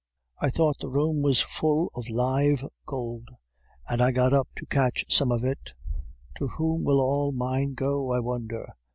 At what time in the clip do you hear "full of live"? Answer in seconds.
1.43-2.65